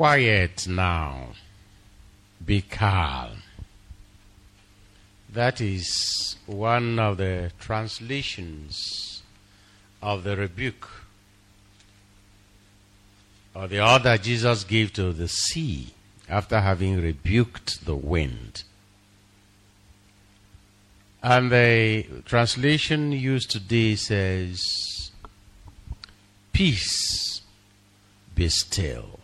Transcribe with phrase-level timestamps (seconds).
[0.00, 1.28] quiet now.
[2.42, 3.42] Be calm.
[5.30, 9.22] That is one of the translations
[10.00, 10.88] of the rebuke
[13.54, 15.88] or the order Jesus gave to the sea
[16.30, 18.64] after having rebuked the wind.
[21.22, 24.62] And the translation used today says,
[26.54, 27.42] Peace,
[28.34, 29.19] be still.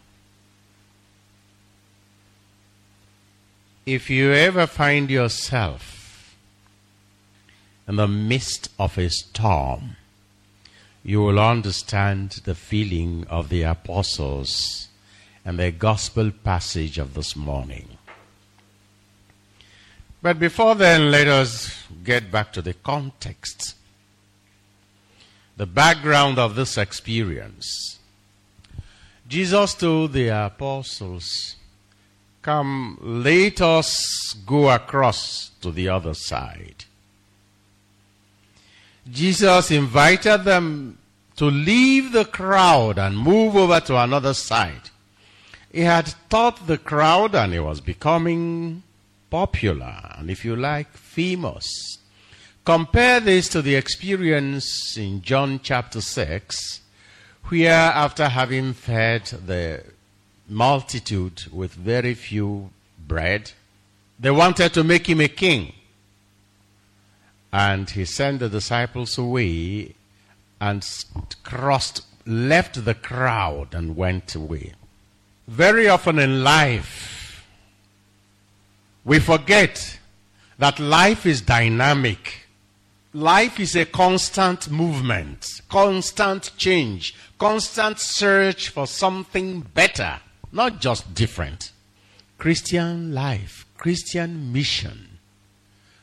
[3.87, 6.35] If you ever find yourself
[7.87, 9.95] in the midst of a storm,
[11.05, 14.89] you will understand the feeling of the apostles
[15.45, 17.87] and the gospel passage of this morning.
[20.21, 23.77] But before then, let us get back to the context,
[25.57, 28.01] the background of this experience.
[29.29, 31.55] Jesus told the apostles,
[32.47, 36.85] Come, let us go across to the other side.
[39.11, 40.97] Jesus invited them
[41.35, 44.91] to leave the crowd and move over to another side.
[45.73, 48.85] He had taught the crowd and he was becoming
[49.29, 51.99] popular and, if you like, famous.
[52.65, 56.81] Compare this to the experience in John chapter 6,
[57.47, 59.83] where after having fed the
[60.49, 62.71] multitude with very few
[63.07, 63.53] bread.
[64.19, 65.73] They wanted to make him a king.
[67.53, 69.95] And he sent the disciples away
[70.61, 70.87] and
[71.43, 74.75] crossed, left the crowd and went away.
[75.49, 77.47] Very often in life,
[79.05, 79.99] we forget
[80.59, 82.49] that life is dynamic.
[83.13, 90.21] Life is a constant movement, constant change, constant search for something better.
[90.53, 91.73] Not just different.
[92.39, 95.19] Christian life, Christian mission,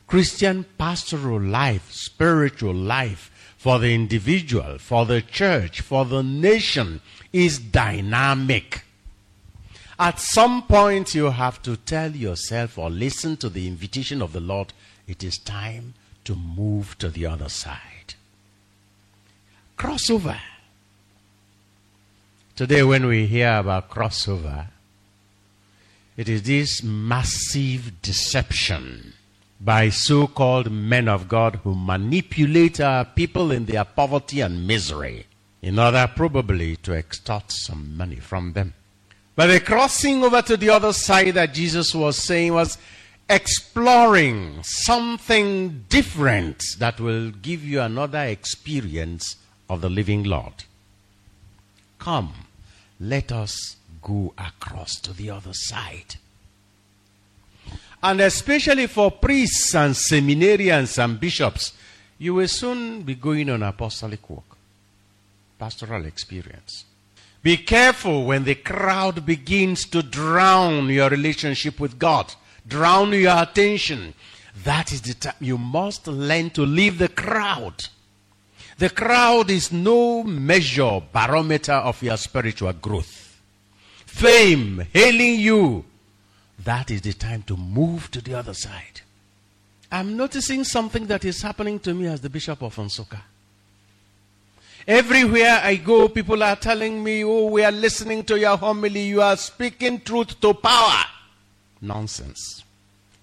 [0.08, 7.60] Christian pastoral life, spiritual life for the individual, for the church, for the nation is
[7.60, 8.84] dynamic.
[9.98, 14.40] At some point, you have to tell yourself or listen to the invitation of the
[14.40, 14.74] Lord
[15.08, 15.94] it is time
[16.26, 18.16] to move to the other side.
[19.78, 20.40] Crossover.
[22.56, 24.68] Today, when we hear about crossover,
[26.16, 29.14] it is this massive deception
[29.60, 35.26] by so called men of God who manipulate our people in their poverty and misery
[35.64, 38.76] in order probably to extort some money from them.
[39.36, 42.78] But the crossing over to the other side that Jesus was saying was
[43.28, 49.38] exploring something different that will give you another experience
[49.68, 50.66] of the living Lord.
[52.04, 52.34] Come,
[53.00, 56.16] let us go across to the other side.
[58.04, 61.72] And especially for priests and seminarians and bishops,
[62.18, 64.58] you will soon be going on apostolic work,
[65.58, 66.84] pastoral experience.
[67.42, 72.34] Be careful when the crowd begins to drown your relationship with God,
[72.68, 74.14] drown your attention.
[74.66, 77.88] That is the time you must learn to leave the crowd
[78.78, 83.40] the crowd is no measure, barometer of your spiritual growth.
[84.06, 85.86] Fame, hailing you,
[86.64, 89.02] that is the time to move to the other side.
[89.92, 93.20] I'm noticing something that is happening to me as the Bishop of Nsukka.
[94.88, 99.02] Everywhere I go, people are telling me, oh, we are listening to your homily.
[99.04, 101.04] You are speaking truth to power.
[101.82, 102.64] Nonsense.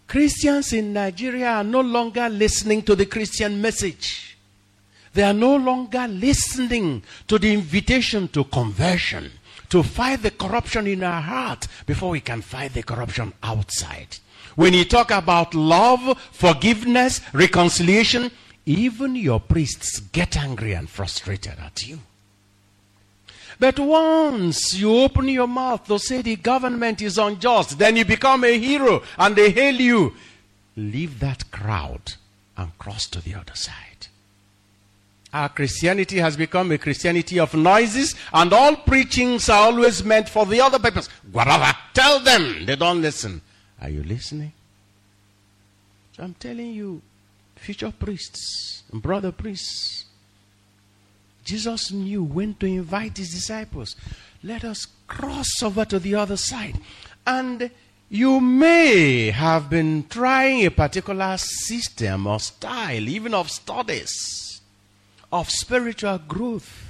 [0.06, 4.29] Christians in Nigeria are no longer listening to the Christian message.
[5.12, 9.32] They are no longer listening to the invitation to conversion,
[9.70, 14.18] to fight the corruption in our heart before we can fight the corruption outside.
[14.54, 18.30] When you talk about love, forgiveness, reconciliation,
[18.66, 22.00] even your priests get angry and frustrated at you.
[23.58, 28.44] But once you open your mouth to say the government is unjust, then you become
[28.44, 30.14] a hero and they hail you.
[30.76, 32.14] Leave that crowd
[32.56, 34.06] and cross to the other side.
[35.32, 40.44] Our Christianity has become a Christianity of noises, and all preachings are always meant for
[40.44, 41.08] the other purpose.
[41.30, 42.66] Whatever, tell them.
[42.66, 43.40] They don't listen.
[43.80, 44.52] Are you listening?
[46.16, 47.00] So I'm telling you,
[47.54, 50.06] future priests and brother priests,
[51.44, 53.94] Jesus knew when to invite his disciples.
[54.42, 56.80] Let us cross over to the other side.
[57.24, 57.70] And
[58.08, 64.49] you may have been trying a particular system or style, even of studies
[65.32, 66.86] of spiritual growth.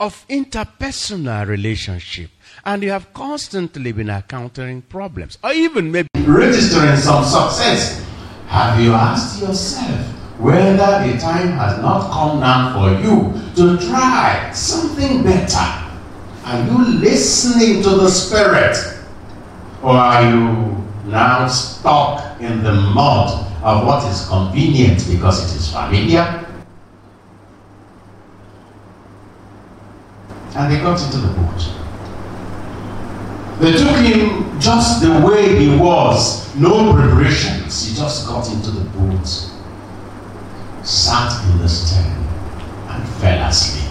[0.00, 2.28] of interpersonal relationship
[2.64, 8.04] and you have constantly been encountering problems or even maybe registering some success,
[8.48, 10.00] have you asked yourself
[10.38, 15.70] whether the time has not come now for you to try something better?
[16.44, 18.76] Are you listening to the Spirit?
[19.80, 20.76] Or are you
[21.06, 26.46] now stuck in the mud of what is convenient because it is familiar?
[30.54, 31.70] And they got into the boat.
[33.60, 37.88] They took him just the way he was, no preparations.
[37.88, 39.26] He just got into the boat,
[40.84, 42.12] sat in the stern,
[42.88, 43.90] and fell asleep.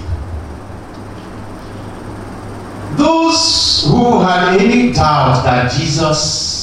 [2.96, 6.62] Those who had any doubt that Jesus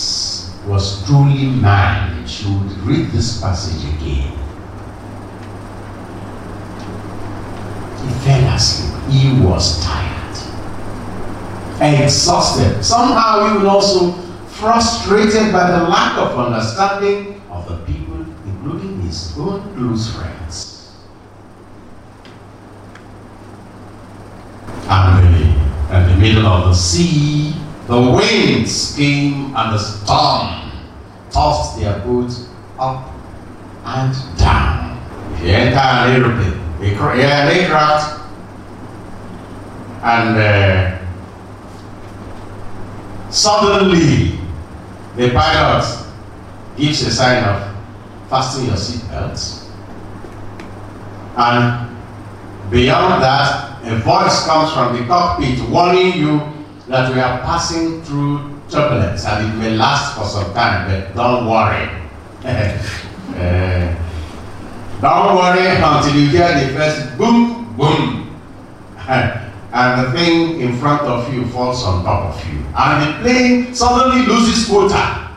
[0.70, 4.30] was truly man should read this passage again.
[7.98, 8.94] He fell asleep.
[9.10, 10.36] He was tired,
[11.82, 14.12] exhausted, somehow even also
[14.46, 20.94] frustrated by the lack of understanding of the people, including his own close friends.
[24.88, 27.54] And in the middle of the sea,
[27.90, 30.70] the winds came and the storm
[31.28, 32.30] tossed their boat
[32.78, 33.12] up
[33.84, 34.96] and down.
[35.34, 38.20] If you enter an aeroplane, an aircraft,
[40.04, 40.98] and uh,
[43.28, 44.38] suddenly
[45.16, 45.84] the pilot
[46.76, 47.76] gives a sign of
[48.30, 49.68] fasten your seatbelts
[51.36, 51.96] and
[52.70, 56.59] beyond that a voice comes from the cockpit warning you
[56.90, 61.46] that we are passing through turbulence and it may last for some time but don't
[61.46, 61.88] worry
[62.44, 62.76] uh,
[65.00, 68.36] don't worry until you hear the first boom boom
[69.72, 72.58] and the thing in front of you falls on top of you.
[72.76, 75.28] And the plane suddenly loses quota.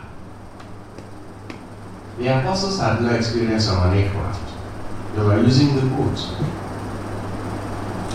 [2.18, 4.42] The apostles had no experience on an aircraft.
[5.16, 6.18] They were using the boat.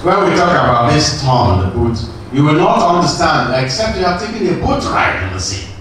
[0.03, 1.99] When we talk about this storm, the boat,
[2.33, 5.73] you will not understand except you have taken a boat ride in the sea.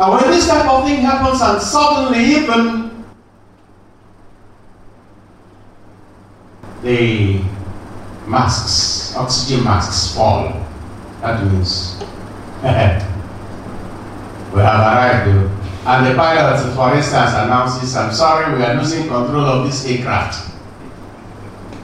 [0.00, 3.04] And when this type of thing happens and suddenly even
[6.82, 7.42] the
[8.26, 10.66] masks, oxygen masks fall.
[11.20, 11.98] That means
[12.62, 15.50] we have arrived.
[15.86, 20.50] And the pilot, for instance, announces, I'm sorry, we are losing control of this aircraft.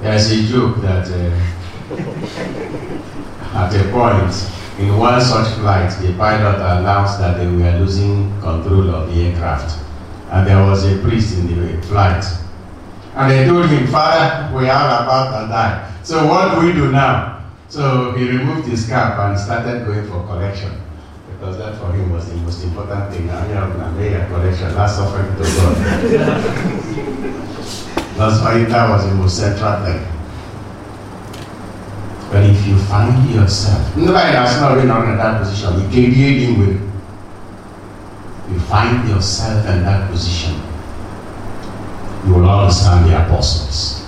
[0.00, 1.55] There's a joke that uh,
[3.54, 4.34] at a point
[4.78, 9.78] in one such flight, the pilot announced that they were losing control of the aircraft.
[10.30, 12.24] And there was a priest in the flight.
[13.14, 15.92] And they told him, Father, we are about to die.
[16.02, 17.44] So what do we do now?
[17.68, 20.72] So he removed his cap and started going for collection.
[21.30, 23.26] Because that for him was the most important thing.
[23.28, 25.76] Know, made a collection, last offering to God.
[28.16, 30.15] That's why that was the most central thing.
[32.30, 36.80] But if you find yourself, nobody has not in that position, you can dealing with.
[38.50, 40.54] You find yourself in that position,
[42.26, 44.06] you will understand the apostles.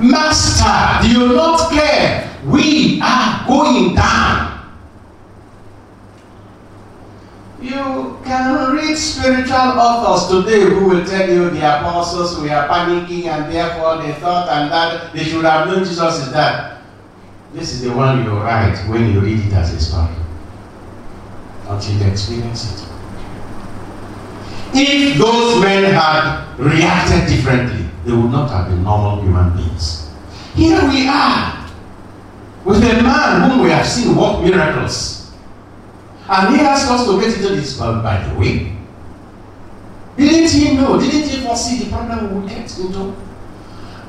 [0.00, 2.36] Master, do you not care?
[2.46, 4.48] We are going down.
[7.60, 13.26] You can read spiritual authors today who will tell you the apostles we are panicking
[13.26, 16.77] and therefore they thought and that they should have known Jesus is that.
[17.52, 20.14] This is the one you write when you read it as a story.
[21.66, 22.88] Until you experience it.
[24.74, 30.10] If those men had reacted differently, they would not have been normal human beings.
[30.54, 31.66] Here we are
[32.64, 35.32] with a man whom we have seen work miracles.
[36.28, 38.76] And he asked us to get into this, but by the way,
[40.18, 41.00] didn't he know?
[41.00, 43.14] Didn't he foresee the problem we would get into?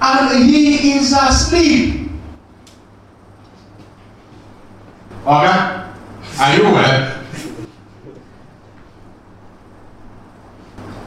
[0.02, 1.99] And he is asleep.
[5.26, 5.86] Okay?
[6.40, 7.16] Are you well?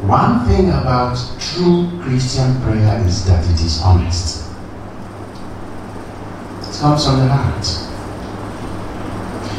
[0.02, 4.50] One thing about true Christian prayer is that it is honest.
[6.60, 7.64] It comes from the heart.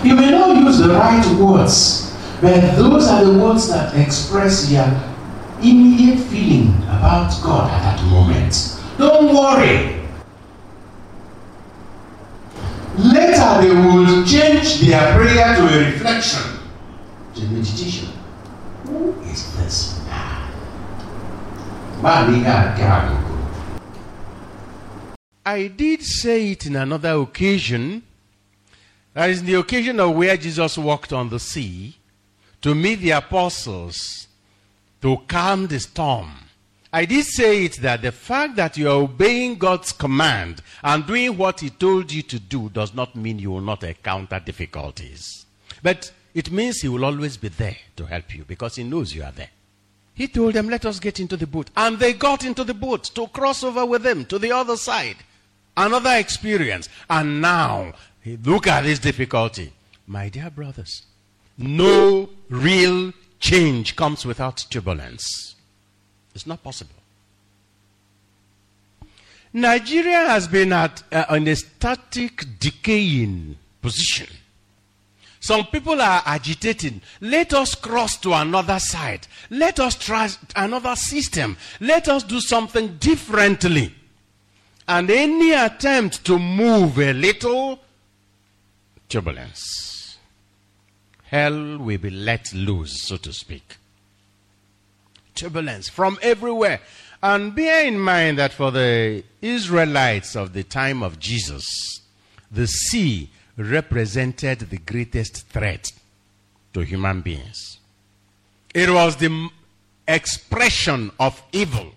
[0.05, 4.85] You may not use the right words, but those are the words that express your
[5.61, 8.79] immediate feeling about God at that moment.
[8.97, 10.03] Don't worry.
[13.61, 16.59] They will change their prayer to a reflection,
[17.35, 18.09] to meditation.
[18.85, 20.51] Who is this man?
[25.45, 28.03] I did say it in another occasion.
[29.13, 31.97] That is the occasion of where Jesus walked on the sea
[32.61, 34.27] to meet the apostles
[35.01, 36.31] to calm the storm.
[36.93, 41.35] I did say it that the fact that you are obeying God's command and doing
[41.35, 45.47] what He told you to do does not mean you will not encounter difficulties.
[45.81, 49.23] But it means He will always be there to help you because He knows you
[49.23, 49.49] are there.
[50.13, 51.71] He told them, Let us get into the boat.
[51.75, 55.17] And they got into the boat to cross over with him to the other side.
[55.75, 56.87] Another experience.
[57.09, 57.93] And now,
[58.43, 59.73] look at this difficulty.
[60.05, 61.03] My dear brothers,
[61.57, 65.55] no real change comes without turbulence.
[66.33, 66.95] It's not possible.
[69.53, 74.27] Nigeria has been at uh, in a static, decaying position.
[75.39, 77.01] Some people are agitating.
[77.21, 79.27] Let us cross to another side.
[79.49, 81.57] Let us try another system.
[81.81, 83.93] Let us do something differently.
[84.87, 87.79] And any attempt to move a little,
[89.09, 90.17] turbulence.
[91.25, 93.77] Hell will be let loose, so to speak.
[95.35, 96.81] Turbulence from everywhere.
[97.21, 102.01] And bear in mind that for the Israelites of the time of Jesus,
[102.51, 105.91] the sea represented the greatest threat
[106.73, 107.79] to human beings.
[108.73, 109.49] It was the
[110.07, 111.93] expression of evil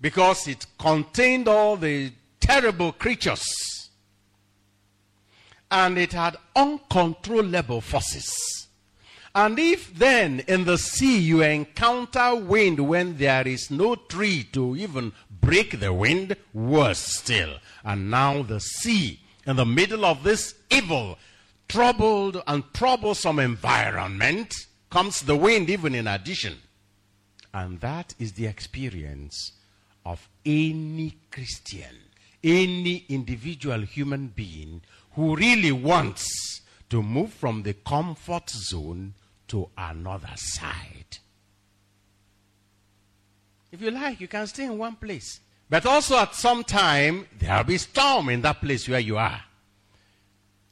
[0.00, 3.90] because it contained all the terrible creatures
[5.70, 8.67] and it had uncontrollable forces.
[9.38, 14.74] And if then in the sea you encounter wind when there is no tree to
[14.74, 17.58] even break the wind, worse still.
[17.84, 21.18] And now the sea, in the middle of this evil,
[21.68, 24.52] troubled and troublesome environment,
[24.90, 26.56] comes the wind even in addition.
[27.54, 29.52] And that is the experience
[30.04, 31.96] of any Christian,
[32.42, 39.14] any individual human being who really wants to move from the comfort zone
[39.48, 41.18] to another side.
[43.70, 45.40] If you like, you can stay in one place.
[45.68, 49.42] But also at some time, there will be storm in that place where you are.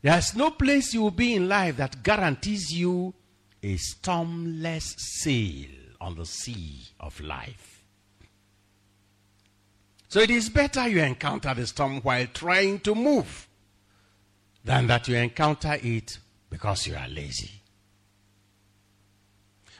[0.00, 3.12] There's no place you will be in life that guarantees you
[3.62, 5.68] a stormless sail
[6.00, 7.84] on the sea of life.
[10.08, 13.48] So it is better you encounter the storm while trying to move
[14.64, 16.18] than that you encounter it
[16.48, 17.50] because you are lazy.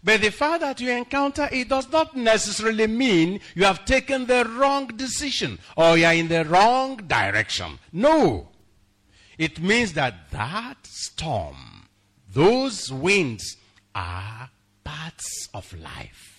[0.03, 4.45] But the fact that you encounter it does not necessarily mean you have taken the
[4.45, 7.79] wrong decision or you are in the wrong direction.
[7.93, 8.49] No.
[9.39, 11.89] It means that that storm,
[12.33, 13.57] those winds
[13.95, 14.51] are
[14.85, 16.33] parts of life.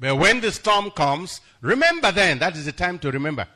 [0.00, 3.46] But when the storm comes, remember then, that is the time to remember.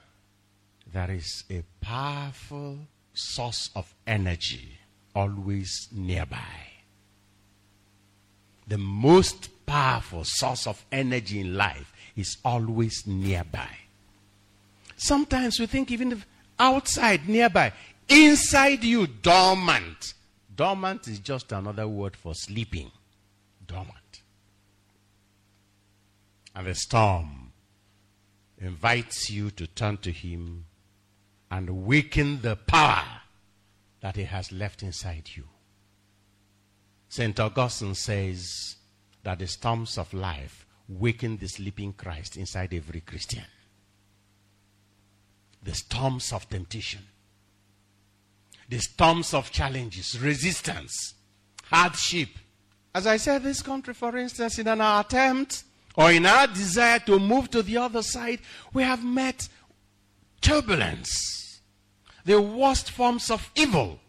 [0.93, 2.79] There is a powerful
[3.15, 4.79] source of energy
[5.15, 6.72] always nearby.
[8.66, 13.69] The most powerful source of energy in life is always nearby.
[14.97, 16.23] Sometimes we think even
[16.59, 17.73] outside, nearby,
[18.09, 20.14] inside you, dormant.
[20.54, 22.90] Dormant is just another word for sleeping.
[23.66, 24.23] Dormant.
[26.54, 27.52] And the storm
[28.59, 30.66] invites you to turn to Him
[31.50, 33.04] and waken the power
[34.00, 35.45] that He has left inside you.
[37.12, 37.38] St.
[37.40, 38.76] Augustine says
[39.23, 43.45] that the storms of life waken the sleeping Christ inside every Christian.
[45.62, 47.02] The storms of temptation,
[48.66, 51.12] the storms of challenges, resistance,
[51.64, 52.31] hardship.
[52.95, 55.64] As I said, this country, for instance, in our attempt
[55.95, 58.40] or in our desire to move to the other side,
[58.73, 59.50] we have met
[60.40, 61.61] turbulence,
[62.25, 64.00] the worst forms of evil,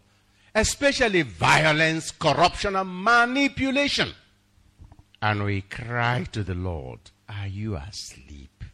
[0.54, 4.12] especially violence, corruption, and manipulation.
[5.20, 8.64] And we cry to the Lord, Are you asleep?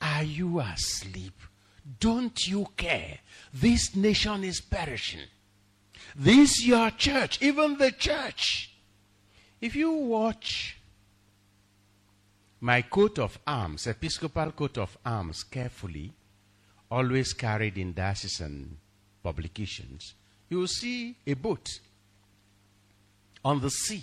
[0.00, 1.40] Are you asleep?
[2.00, 3.18] Don't you care?
[3.52, 5.26] This nation is perishing.
[6.14, 8.72] This your church, even the church.
[9.60, 10.78] If you watch
[12.60, 16.12] my coat of arms, episcopal coat of arms, carefully,
[16.90, 18.76] always carried in diocesan
[19.22, 20.14] publications,
[20.48, 21.80] you will see a boat
[23.44, 24.02] on the sea.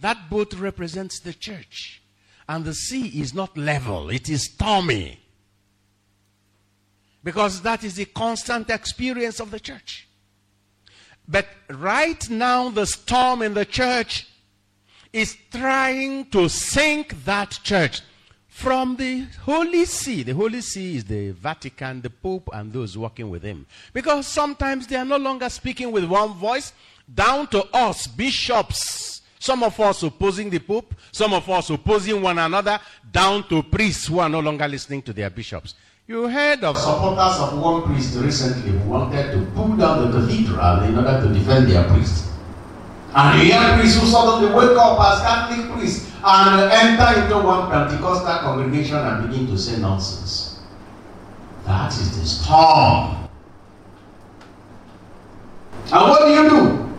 [0.00, 2.02] That boat represents the church.
[2.48, 5.20] And the sea is not level, it is stormy.
[7.24, 10.08] Because that is the constant experience of the church.
[11.28, 14.26] But right now, the storm in the church
[15.12, 18.00] is trying to sink that church
[18.52, 20.22] from the Holy See.
[20.22, 23.66] The Holy See is the Vatican, the Pope, and those working with him.
[23.94, 26.74] Because sometimes they are no longer speaking with one voice,
[27.12, 29.22] down to us, bishops.
[29.38, 32.78] Some of us opposing the Pope, some of us opposing one another,
[33.10, 35.74] down to priests who are no longer listening to their bishops.
[36.06, 40.82] You heard of supporters of one priest recently who wanted to pull down the cathedral
[40.82, 42.26] in order to defend their priest.
[43.14, 47.70] And the young priest who suddenly wake up as Catholic priest and enter into one
[47.70, 50.60] Pentecostal congregation and begin to say nonsense.
[51.64, 53.28] That is the storm.
[55.92, 56.92] And what do you do?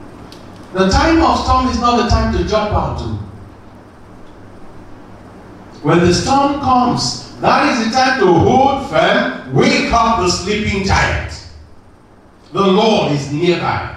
[0.73, 3.23] The time of storm is not the time to jump out to.
[5.83, 10.85] When the storm comes, that is the time to hold firm, wake up the sleeping
[10.85, 11.47] giant.
[12.53, 13.95] The Lord is nearby.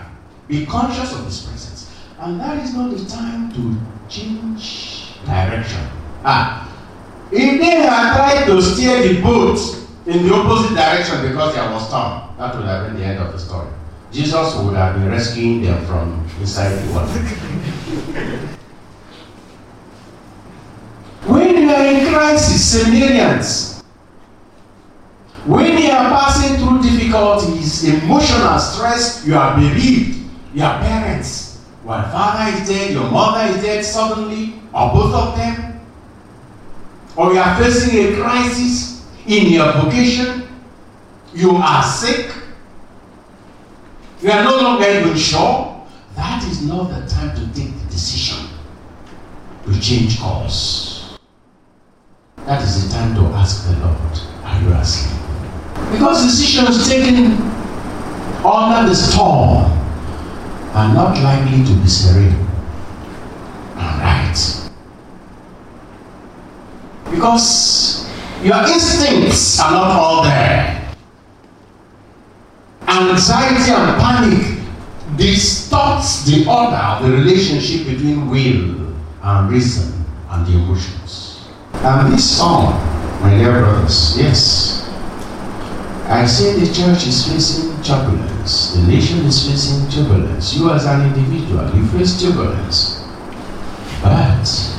[0.49, 1.93] Be conscious of His presence.
[2.19, 3.76] And that is not the time to
[5.57, 5.81] direction.
[6.25, 6.69] Ah,
[7.33, 9.59] if they had tried to steer the boat
[10.07, 13.33] in the opposite direction because there was storm, that would have been the end of
[13.33, 13.69] the story.
[14.13, 17.07] Jesus would have been rescuing them from inside the water.
[21.27, 23.83] when you are in crisis, Samaritans,
[25.45, 32.57] when you are passing through difficulties, emotional stress, you are bereaved, your parents, your father
[32.57, 35.81] is dead, your mother is dead suddenly, or both of them,
[37.17, 40.49] or you are facing a crisis in your vocation,
[41.35, 42.33] you are sick,
[44.21, 48.49] you are no longer even sure, that is not the time to take the decision
[49.65, 51.19] to change course.
[52.47, 55.21] That is the time to ask the Lord, are you asleep?
[55.91, 57.33] Because decisions taken
[58.45, 59.73] under the storm
[60.75, 62.47] are not likely to be serene
[63.77, 64.71] and right.
[67.17, 68.07] Because
[68.45, 70.95] your instincts are not all there.
[72.87, 80.53] Anxiety and panic distorts the order of the relationship between will and reason and the
[80.53, 81.49] emotions.
[81.73, 82.75] And this song,
[83.23, 84.87] my dear brothers, yes,
[86.09, 90.55] I say the church is facing turbulence, the nation is facing turbulence.
[90.55, 93.03] You, as an individual, you face turbulence.
[94.03, 94.76] But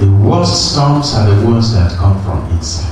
[0.00, 2.86] the worst storms are the ones that come from inside.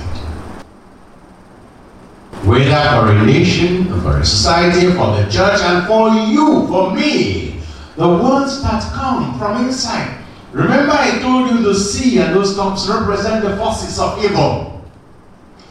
[2.44, 7.61] Whether for a nation, for a society, for the church, and for you, for me,
[7.97, 10.23] the ones that come from inside.
[10.53, 14.85] Remember, I told you the sea and those storms represent the forces of evil.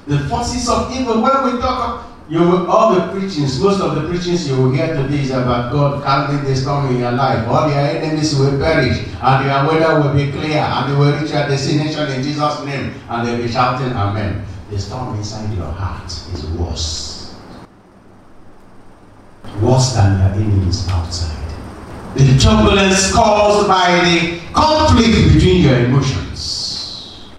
[0.07, 1.21] The forces of evil.
[1.21, 4.87] When we talk you will, all the preachings, most of the preachings you will hear
[4.87, 7.47] today is about God calming the storm in your life.
[7.47, 11.31] All your enemies will perish, and your weather will be clear, and you will reach
[11.31, 14.45] your destination in Jesus' name, and they'll be shouting Amen.
[14.69, 17.35] The storm inside your heart is worse.
[19.61, 21.35] Worse than your enemies outside.
[22.15, 27.29] The turbulence caused by the conflict between your emotions.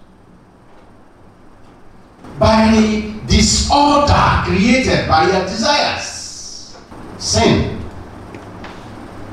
[2.39, 3.18] By the
[3.49, 6.77] disorder created by your desires.
[7.17, 7.81] Sin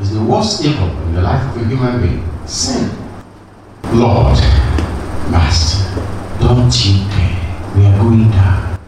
[0.01, 2.25] is the worst evil in the life of a human being.
[2.47, 2.91] Sin.
[3.93, 4.39] Lord,
[5.31, 6.01] Master,
[6.41, 7.73] don't you care?
[7.77, 8.79] We are going down.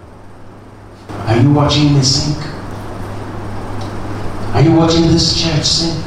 [1.27, 2.43] Are you watching me sink?
[4.55, 6.05] Are you watching this church sink?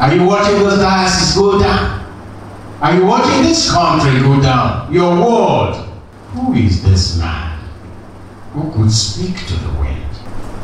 [0.00, 2.06] Are you watching this diocese go down?
[2.80, 4.92] Are you watching this country go down?
[4.92, 5.84] Your world.
[6.32, 7.47] Who is this man
[8.58, 10.04] who could speak to the wind?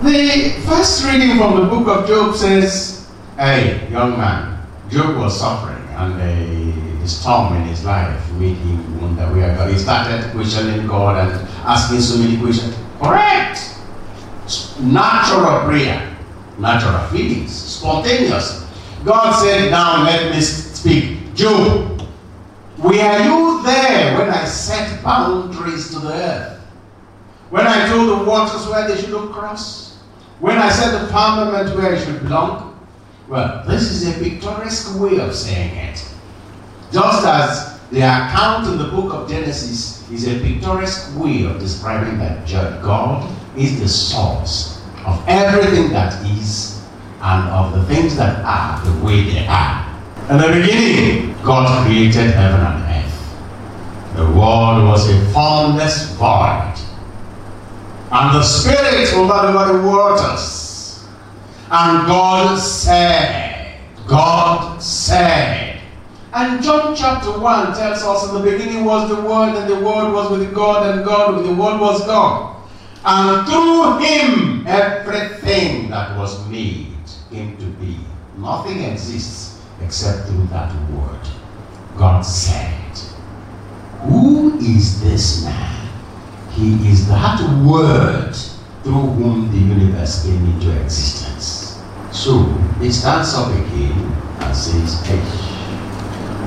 [0.02, 5.82] The first reading from the book of Job says, Hey, young man, Job was suffering
[5.94, 9.70] and uh, a storm in his life made him wonder where God.
[9.70, 12.76] He started questioning God and asking so many questions.
[13.00, 13.76] Correct!
[14.80, 16.16] Natural prayer,
[16.58, 18.66] natural feelings, spontaneous.
[19.04, 21.34] God said, Now let me speak.
[21.34, 22.02] Job,
[22.78, 26.53] were you there when I set boundaries to the earth?
[27.54, 29.94] When I told the waters where they should cross?
[30.40, 32.76] When I said the firmament where it should belong?
[33.28, 36.04] Well, this is a picturesque way of saying it.
[36.90, 42.18] Just as the account in the book of Genesis is a picturesque way of describing
[42.18, 42.44] that
[42.82, 46.82] God is the source of everything that is
[47.22, 49.88] and of the things that are the way they are.
[50.28, 54.16] In the beginning, God created heaven and earth.
[54.16, 56.83] The world was a formless void.
[58.14, 61.04] And the Spirit over the waters.
[61.68, 65.80] And God said, God said,
[66.32, 70.12] And John chapter 1 tells us in the beginning was the Word, and the Word
[70.12, 72.56] was with God, and God with the Word was God.
[73.04, 76.94] And through Him, everything that was made
[77.32, 77.98] came to be.
[78.38, 81.28] Nothing exists except through that Word.
[81.98, 82.96] God said,
[84.02, 85.83] Who is this man?
[86.56, 88.34] He is that Word
[88.84, 91.82] through whom the universe came into existence.
[92.12, 92.44] So
[92.80, 93.92] he stands up again
[94.38, 95.20] and says, Hey,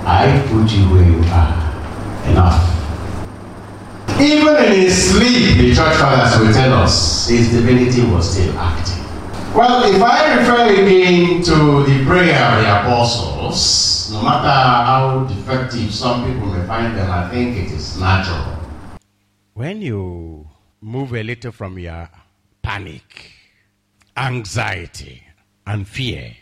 [0.06, 1.68] I put you where you are.
[2.32, 2.78] Enough.
[4.22, 9.04] Even in his sleep, the church fathers will tell us his divinity was still active.
[9.54, 15.94] Well, if I refer again to the prayer of the apostles, no matter how defective
[15.94, 18.57] some people may find them, I think it is natural.
[19.58, 20.48] When you
[20.82, 22.12] move a little from your
[22.62, 23.32] panic,
[24.16, 25.24] anxiety,
[25.66, 26.38] and fear,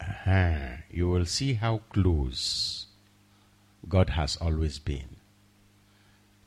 [0.00, 2.86] uh-huh, you will see how close
[3.88, 5.16] God has always been.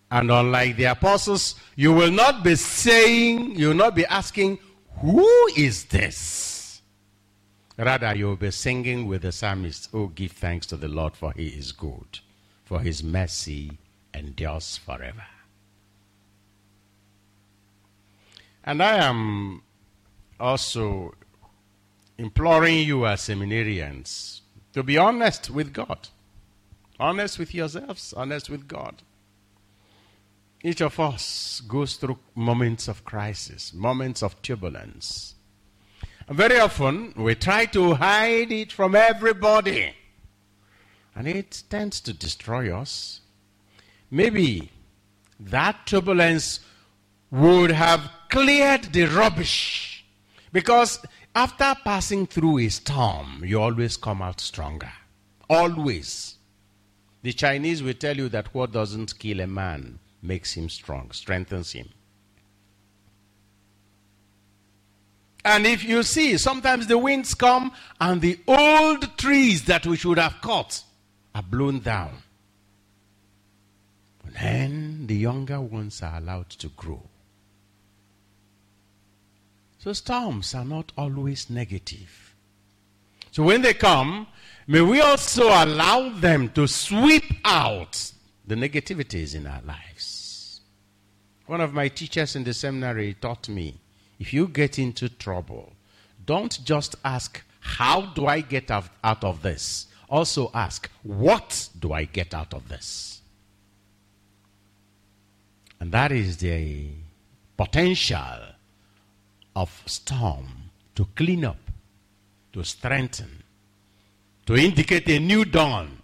[0.10, 4.58] And unlike the apostles, you will not be saying, you will not be asking,
[5.02, 6.82] Who is this?
[7.78, 11.34] Rather, you will be singing with the psalmist, Oh, give thanks to the Lord, for
[11.34, 12.20] he is good,
[12.64, 13.80] for his mercy
[14.14, 15.26] endures forever.
[18.64, 19.64] And I am
[20.40, 21.14] also
[22.18, 24.42] imploring you as seminarians
[24.74, 26.10] to be honest with God,
[27.00, 29.02] honest with yourselves, honest with God.
[30.64, 35.36] Each of us goes through moments of crisis, moments of turbulence.
[36.28, 39.94] And very often we try to hide it from everybody.
[41.16, 43.22] And it tends to destroy us.
[44.10, 44.72] Maybe
[45.40, 46.60] that turbulence
[47.32, 50.04] would have cleared the rubbish.
[50.52, 51.00] Because
[51.36, 54.92] after passing through a storm, you always come out stronger.
[55.50, 56.36] Always.
[57.22, 61.74] The Chinese will tell you that what doesn't kill a man makes him strong, strengthens
[61.74, 61.90] him.
[65.44, 70.20] And if you see, sometimes the winds come and the old trees that we should
[70.20, 70.84] have cut
[71.34, 72.14] are blown down.
[74.40, 77.02] Then the younger ones are allowed to grow.
[79.82, 82.36] So storms are not always negative.
[83.32, 84.28] So when they come,
[84.68, 88.12] may we also allow them to sweep out
[88.46, 90.62] the negativities in our lives.
[91.48, 93.80] One of my teachers in the seminary taught me
[94.20, 95.74] if you get into trouble,
[96.28, 99.88] don't just ask, How do I get out, of this?
[100.08, 103.22] Also ask, What do I get out of this?
[105.80, 106.90] And that is the
[107.58, 108.51] potential
[109.56, 111.60] of storm to clean up,
[112.54, 113.44] to strengthen,
[114.46, 116.02] to indicate a new dawn,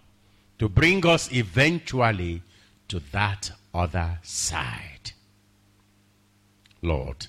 [0.58, 2.42] to bring us eventually
[2.88, 5.12] to that other side.
[6.82, 7.26] Lord,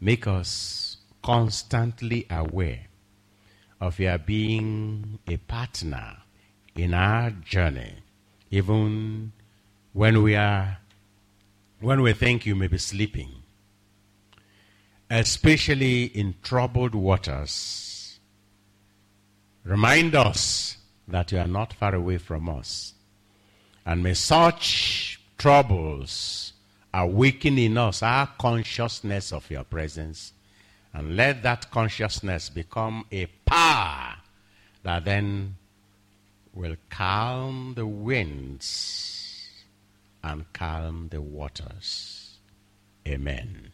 [0.00, 2.86] make us constantly aware
[3.80, 6.16] of your being a partner
[6.74, 7.94] in our journey,
[8.50, 9.32] even
[9.92, 10.78] when we are
[11.80, 13.37] when we think you may be sleeping
[15.10, 18.18] especially in troubled waters.
[19.64, 22.94] Remind us that you are not far away from us.
[23.84, 26.52] And may such troubles
[26.92, 30.32] awaken in us our consciousness of your presence.
[30.92, 34.16] And let that consciousness become a power
[34.82, 35.56] that then
[36.54, 39.48] will calm the winds
[40.22, 42.36] and calm the waters.
[43.06, 43.72] Amen.